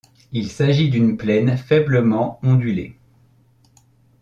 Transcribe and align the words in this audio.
Il 0.31 0.49
s’agit 0.49 0.89
d’une 0.89 1.15
plaine 1.15 1.55
faiblement 1.57 2.39
ondulée. 2.41 2.97